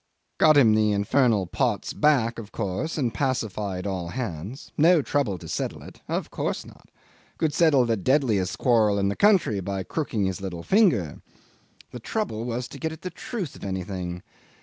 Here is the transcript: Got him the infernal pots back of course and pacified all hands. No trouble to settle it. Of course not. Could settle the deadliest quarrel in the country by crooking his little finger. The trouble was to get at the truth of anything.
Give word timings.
Got 0.39 0.57
him 0.57 0.73
the 0.73 0.93
infernal 0.93 1.45
pots 1.45 1.93
back 1.93 2.39
of 2.39 2.51
course 2.51 2.97
and 2.97 3.13
pacified 3.13 3.85
all 3.85 4.07
hands. 4.07 4.71
No 4.75 5.03
trouble 5.03 5.37
to 5.37 5.47
settle 5.47 5.83
it. 5.83 6.01
Of 6.07 6.31
course 6.31 6.65
not. 6.65 6.89
Could 7.37 7.53
settle 7.53 7.85
the 7.85 7.97
deadliest 7.97 8.57
quarrel 8.57 8.97
in 8.97 9.09
the 9.09 9.15
country 9.15 9.59
by 9.59 9.83
crooking 9.83 10.25
his 10.25 10.41
little 10.41 10.63
finger. 10.63 11.21
The 11.91 11.99
trouble 11.99 12.45
was 12.45 12.67
to 12.69 12.79
get 12.79 12.91
at 12.91 13.03
the 13.03 13.11
truth 13.11 13.55
of 13.55 13.63
anything. 13.63 14.23